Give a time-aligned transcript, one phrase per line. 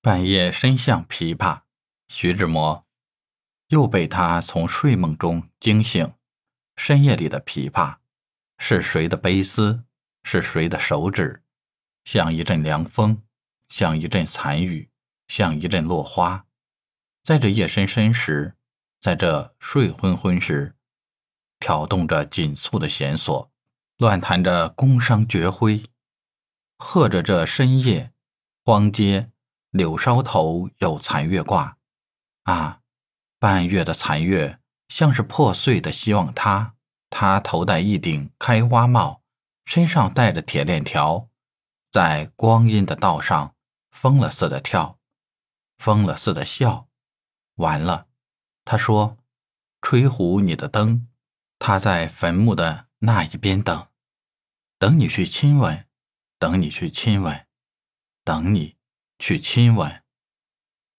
[0.00, 1.62] 半夜深巷琵琶，
[2.06, 2.86] 徐志摩
[3.66, 6.14] 又被他从睡梦中惊醒。
[6.76, 7.96] 深夜里的琵琶，
[8.58, 9.84] 是谁的悲思？
[10.22, 11.42] 是谁的手指？
[12.04, 13.24] 像一阵凉风，
[13.68, 14.88] 像一阵残雨，
[15.26, 16.46] 像一阵落花，
[17.24, 18.54] 在这夜深深时，
[19.00, 20.76] 在这睡昏昏时，
[21.58, 23.50] 挑动着紧促的弦索，
[23.96, 25.82] 乱弹着宫商角徽，
[26.78, 28.12] 和着这深夜
[28.64, 29.32] 荒街。
[29.70, 31.76] 柳梢头有残月挂，
[32.44, 32.80] 啊，
[33.38, 36.32] 半月的残月像是破碎的希望。
[36.32, 36.74] 他，
[37.10, 39.22] 他头戴一顶开花帽，
[39.66, 41.28] 身上带着铁链条，
[41.92, 43.54] 在光阴的道上
[43.90, 44.98] 疯了似的跳，
[45.76, 46.88] 疯了似的笑。
[47.56, 48.06] 完了，
[48.64, 49.18] 他说
[49.82, 51.08] ：“吹胡你的灯，
[51.58, 53.88] 他在坟墓的那一边等，
[54.78, 55.86] 等你去亲吻，
[56.38, 57.46] 等你去亲吻，
[58.24, 58.76] 等你。”
[59.18, 60.07] 去亲吻。